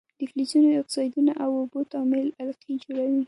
[0.19, 3.19] د فلزونو د اکسایدونو او اوبو تعامل القلي جوړوي.